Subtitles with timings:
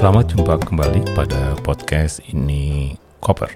[0.00, 3.52] Selamat jumpa kembali pada podcast ini Koper.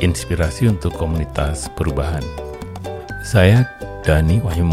[0.00, 2.24] Inspirasi untuk komunitas perubahan.
[3.28, 3.68] Saya
[4.08, 4.64] Dani Wahyu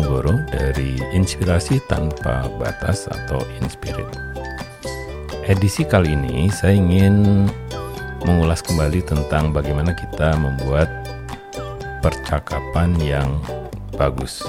[0.48, 4.08] dari Inspirasi Tanpa Batas atau Inspirit.
[5.44, 7.52] Edisi kali ini saya ingin
[8.24, 10.88] mengulas kembali tentang bagaimana kita membuat
[12.00, 13.44] percakapan yang
[14.00, 14.40] bagus.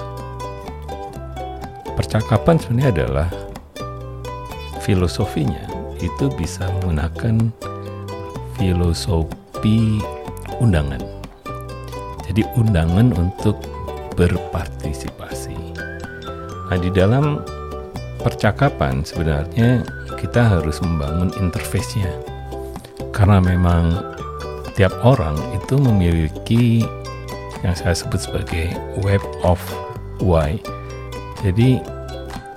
[1.98, 3.28] Percakapan sebenarnya adalah
[4.86, 5.65] filosofinya
[6.00, 7.52] itu bisa menggunakan
[8.56, 10.00] filosofi
[10.60, 11.00] undangan.
[12.26, 13.56] Jadi undangan untuk
[14.16, 15.56] berpartisipasi.
[16.66, 17.44] Nah, di dalam
[18.20, 19.86] percakapan sebenarnya
[20.18, 22.10] kita harus membangun interface-nya.
[23.14, 23.94] Karena memang
[24.74, 26.84] tiap orang itu memiliki
[27.64, 28.74] yang saya sebut sebagai
[29.06, 29.60] web of
[30.20, 30.60] why.
[31.40, 31.80] Jadi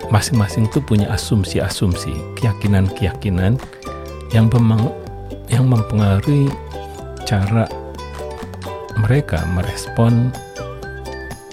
[0.09, 3.57] masing-masing itu punya asumsi-asumsi, keyakinan-keyakinan
[4.33, 4.93] yang memang
[5.49, 6.49] yang mempengaruhi
[7.25, 7.65] cara
[9.05, 10.33] mereka merespon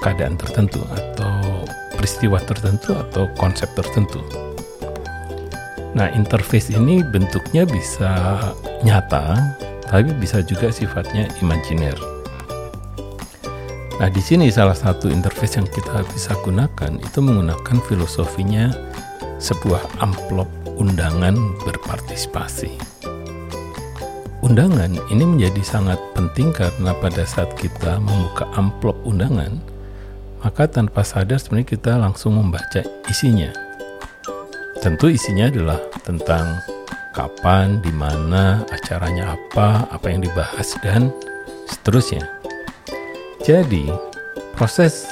[0.01, 1.65] keadaan tertentu atau
[1.97, 4.21] peristiwa tertentu atau konsep tertentu.
[5.97, 8.37] Nah, interface ini bentuknya bisa
[8.85, 9.57] nyata,
[9.89, 12.16] tapi bisa juga sifatnya imajiner.
[13.97, 18.69] Nah, di sini salah satu interface yang kita bisa gunakan itu menggunakan filosofinya
[19.41, 21.33] sebuah amplop undangan
[21.65, 22.77] berpartisipasi.
[24.45, 29.57] Undangan ini menjadi sangat penting karena pada saat kita membuka amplop undangan,
[30.45, 33.49] maka tanpa sadar sebenarnya kita langsung membaca isinya.
[34.85, 36.61] Tentu isinya adalah tentang
[37.17, 41.09] kapan, di mana, acaranya apa, apa yang dibahas, dan
[41.65, 42.36] seterusnya.
[43.47, 43.87] Jadi,
[44.59, 45.07] proses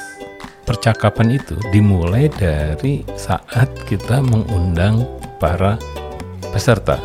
[0.66, 5.06] percakapan itu dimulai dari saat kita mengundang
[5.38, 5.78] para
[6.50, 6.98] peserta.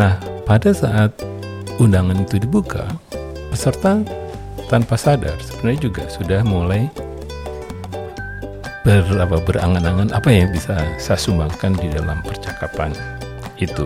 [0.00, 0.16] Nah,
[0.48, 1.12] pada saat
[1.76, 2.88] undangan itu dibuka,
[3.52, 4.00] peserta
[4.72, 6.88] tanpa sadar sebenarnya juga sudah mulai
[8.80, 9.04] ber,
[9.44, 12.96] berangan-angan apa yang bisa saya sumbangkan di dalam percakapan
[13.60, 13.84] itu.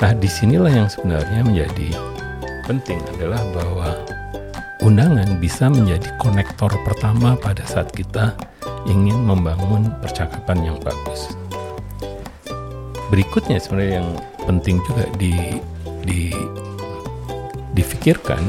[0.00, 2.11] Nah, di sinilah yang sebenarnya menjadi
[2.66, 3.88] penting adalah bahwa
[4.82, 8.34] undangan bisa menjadi konektor pertama pada saat kita
[8.86, 11.34] ingin membangun percakapan yang bagus.
[13.12, 14.10] Berikutnya sebenarnya yang
[14.48, 15.34] penting juga di,
[16.02, 16.32] di
[17.76, 18.40] difikirkan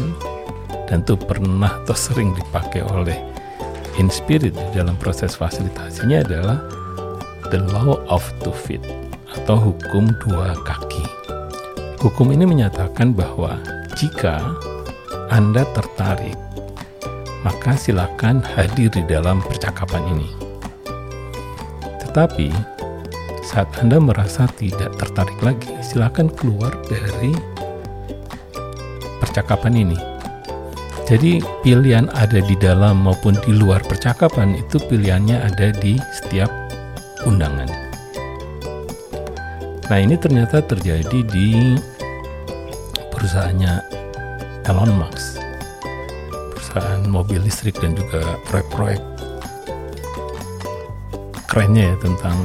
[0.88, 3.18] dan itu pernah atau sering dipakai oleh
[4.02, 6.57] Inspirit dalam proses fasilitasinya adalah
[7.53, 8.81] the law of two feet
[9.38, 11.06] atau hukum dua kaki.
[12.02, 13.62] Hukum ini menyatakan bahwa
[13.93, 14.41] jika
[15.29, 16.37] Anda tertarik,
[17.45, 20.29] maka silakan hadir di dalam percakapan ini.
[22.01, 22.49] Tetapi
[23.45, 27.33] saat Anda merasa tidak tertarik lagi, silakan keluar dari
[29.21, 29.99] percakapan ini.
[31.03, 36.49] Jadi pilihan ada di dalam maupun di luar percakapan itu pilihannya ada di setiap
[37.27, 37.67] undangan.
[39.91, 41.75] Nah ini ternyata terjadi di
[43.23, 43.79] perusahaannya
[44.67, 45.39] Elon Musk
[46.51, 48.19] perusahaan mobil listrik dan juga
[48.51, 49.00] proyek-proyek
[51.47, 52.35] kerennya ya tentang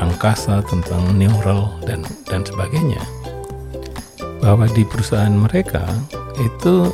[0.00, 3.04] angkasa, tentang neural dan dan sebagainya.
[4.40, 5.84] Bahwa di perusahaan mereka
[6.40, 6.88] itu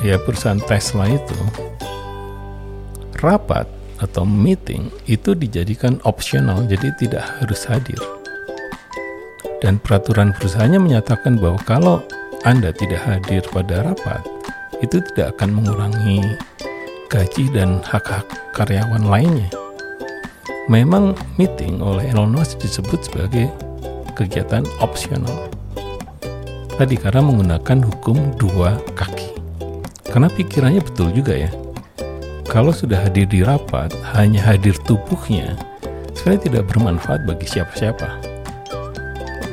[0.00, 1.36] ya perusahaan Tesla itu
[3.20, 3.68] rapat
[4.00, 8.00] atau meeting itu dijadikan opsional jadi tidak harus hadir.
[9.60, 12.00] Dan peraturan perusahaannya menyatakan bahwa kalau
[12.44, 14.20] anda tidak hadir pada rapat,
[14.84, 16.20] itu tidak akan mengurangi
[17.08, 19.48] gaji dan hak-hak karyawan lainnya.
[20.68, 23.48] Memang meeting oleh Elon Musk disebut sebagai
[24.12, 25.48] kegiatan opsional.
[26.76, 29.40] Tadi karena menggunakan hukum dua kaki.
[30.12, 31.50] Karena pikirannya betul juga ya.
[32.44, 35.56] Kalau sudah hadir di rapat, hanya hadir tubuhnya,
[36.12, 38.20] sebenarnya tidak bermanfaat bagi siapa-siapa.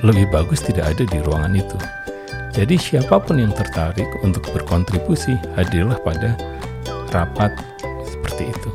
[0.04, 2.00] Lebih bagus tidak ada di ruangan itu.
[2.51, 6.36] Jadi siapa pun yang tertarik untuk berkontribusi hadirlah pada
[7.15, 7.56] rapat
[8.03, 8.71] seperti itu.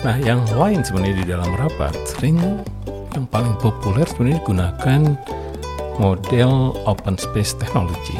[0.00, 2.38] Nah, yang lain sebenarnya di dalam rapat sering
[3.12, 5.00] yang paling populer sebenarnya digunakan
[5.98, 8.16] model open space technology.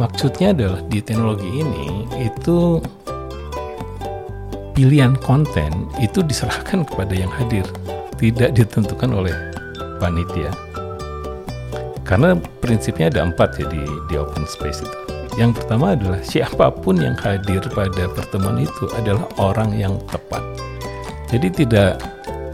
[0.00, 2.80] Maksudnya adalah di teknologi ini itu
[4.72, 7.68] pilihan konten itu diserahkan kepada yang hadir,
[8.16, 9.36] tidak ditentukan oleh
[10.00, 10.69] panitia.
[12.10, 14.98] Karena prinsipnya ada empat ya di, di open space itu.
[15.38, 20.42] Yang pertama adalah siapa pun yang hadir pada pertemuan itu adalah orang yang tepat.
[21.30, 22.02] Jadi tidak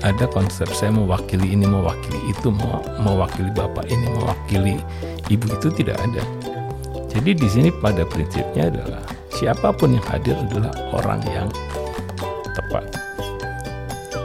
[0.05, 2.53] ada konsep saya mewakili ini, mewakili itu,
[3.01, 4.77] mewakili bapak ini, mewakili
[5.33, 6.21] ibu itu tidak ada.
[7.09, 9.01] Jadi di sini pada prinsipnya adalah
[9.33, 11.49] siapa pun yang hadir adalah orang yang
[12.53, 12.85] tepat.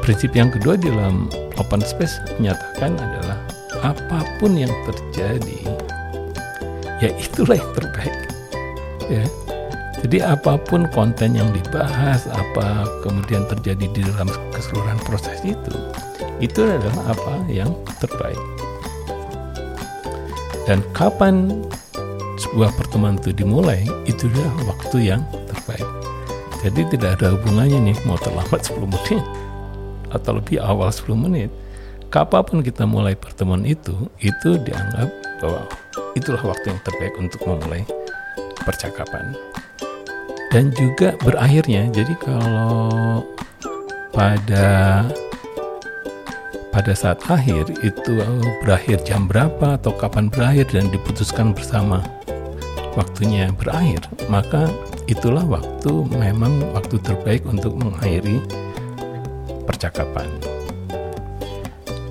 [0.03, 3.39] Prinsip yang kedua di dalam open space menyatakan adalah
[3.81, 5.59] apa pun yang terjadi
[7.01, 8.15] ya itulah yang terbaik.
[9.09, 9.25] Ya.
[10.01, 15.75] Jadi apa pun konten yang dibahas, apa kemudian terjadi di dalam keseluruhan proses itu,
[16.41, 17.69] itu adalah apa yang
[18.01, 18.39] terbaik.
[20.65, 21.61] Dan kapan
[22.41, 25.89] sebuah pertemuan itu dimulai, itu adalah waktu yang terbaik.
[26.65, 29.25] Jadi tidak ada hubungannya nih mau terlambat 10 menit
[30.13, 31.49] atau lebih awal 10 menit.
[32.11, 35.07] Kapan pun kita mulai pertemuan itu, itu dianggap
[35.39, 35.63] bahwa
[36.11, 37.87] itulah waktu yang terbaik untuk memulai
[38.67, 39.31] percakapan
[40.51, 41.87] dan juga berakhirnya.
[41.89, 43.23] Jadi kalau
[44.11, 45.07] pada
[46.71, 48.19] pada saat akhir itu
[48.63, 52.03] berakhir jam berapa atau kapan berakhir dan diputuskan bersama
[52.99, 54.67] waktunya berakhir, maka
[55.07, 58.43] itulah waktu memang waktu terbaik untuk mengakhiri
[59.63, 60.27] percakapan.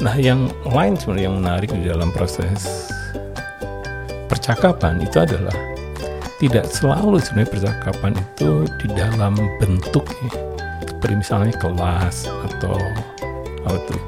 [0.00, 2.88] Nah, yang lain sebenarnya yang menarik di dalam proses
[4.32, 5.52] percakapan itu adalah
[6.41, 10.32] tidak selalu sebenarnya percakapan itu di dalam bentuk ya.
[10.88, 12.81] seperti misalnya kelas atau
[13.69, 14.00] apa tuh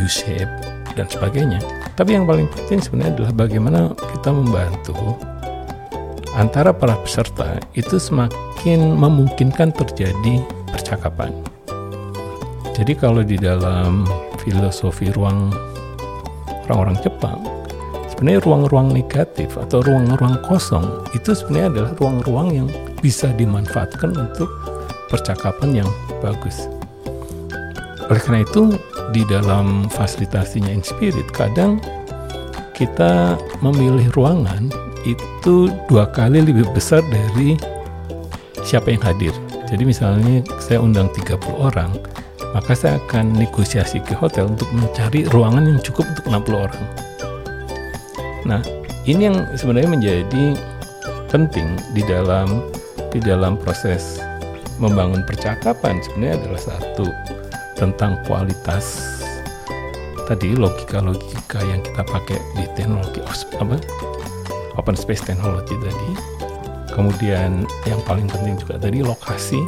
[0.00, 0.48] U-shape
[0.96, 1.60] dan sebagainya.
[2.00, 5.20] Tapi yang paling penting sebenarnya adalah bagaimana kita membantu
[6.32, 10.40] antara para peserta itu semakin memungkinkan terjadi
[10.72, 11.30] percakapan.
[12.72, 14.08] Jadi kalau di dalam
[14.44, 15.50] filosofi ruang
[16.68, 17.40] orang-orang Jepang
[18.14, 22.68] sebenarnya ruang-ruang negatif atau ruang-ruang kosong itu sebenarnya adalah ruang-ruang yang
[23.02, 24.46] bisa dimanfaatkan untuk
[25.10, 25.90] percakapan yang
[26.22, 26.70] bagus.
[28.06, 28.78] Oleh karena itu,
[29.10, 31.82] di dalam fasilitasinya Inspirit, kadang
[32.76, 34.70] kita memilih ruangan
[35.04, 37.58] itu dua kali lebih besar dari
[38.64, 39.34] siapa yang hadir.
[39.68, 41.90] Jadi misalnya saya undang 30 orang,
[42.54, 46.84] maka saya akan negosiasi ke hotel untuk mencari ruangan yang cukup untuk 60 orang.
[48.46, 48.62] Nah,
[49.04, 50.44] ini yang sebenarnya menjadi
[51.28, 52.62] penting di dalam
[53.10, 54.22] di dalam proses
[54.78, 57.06] membangun percakapan sebenarnya adalah satu
[57.74, 59.02] tentang kualitas
[60.30, 63.20] tadi logika-logika yang kita pakai di teknologi
[63.58, 63.76] apa
[64.78, 66.10] open space technology tadi
[66.94, 69.58] kemudian yang paling penting juga tadi lokasi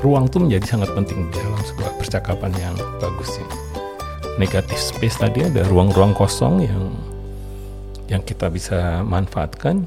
[0.00, 3.48] ruang itu menjadi sangat penting dalam sebuah percakapan yang bagus ya
[4.40, 6.96] negatif space tadi ada ruang-ruang kosong yang
[8.08, 9.84] yang kita bisa manfaatkan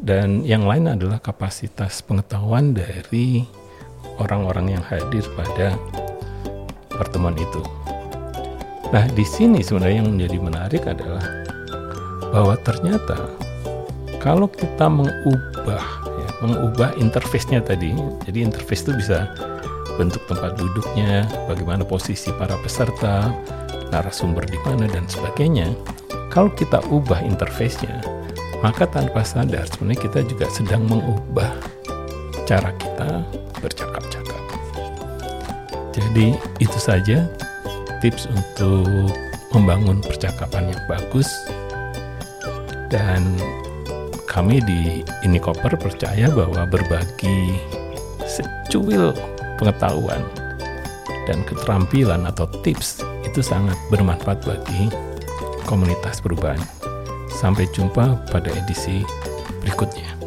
[0.00, 3.46] dan yang lain adalah kapasitas pengetahuan dari
[4.18, 5.78] orang-orang yang hadir pada
[6.90, 7.62] pertemuan itu.
[8.90, 11.24] Nah, di sini sebenarnya yang menjadi menarik adalah
[12.34, 13.16] bahwa ternyata
[14.18, 16.03] kalau kita mengubah
[16.42, 17.94] mengubah interface-nya tadi,
[18.26, 19.30] jadi interface itu bisa
[19.94, 23.30] bentuk tempat duduknya, bagaimana posisi para peserta,
[23.94, 25.70] narasumber di mana dan sebagainya.
[26.34, 28.02] Kalau kita ubah interface-nya,
[28.58, 31.52] maka tanpa sadar sebenarnya kita juga sedang mengubah
[32.42, 33.22] cara kita
[33.62, 34.42] bercakap-cakap.
[35.94, 37.28] Jadi itu saja
[38.02, 39.14] tips untuk
[39.54, 41.30] membangun percakapan yang bagus.
[42.90, 43.22] Dan
[44.34, 47.54] kami di ini koper percaya bahwa berbagi
[48.26, 49.14] secuil
[49.62, 50.26] pengetahuan
[51.30, 54.90] dan keterampilan atau tips itu sangat bermanfaat bagi
[55.70, 56.58] komunitas perubahan.
[57.30, 59.06] Sampai jumpa pada edisi
[59.62, 60.23] berikutnya.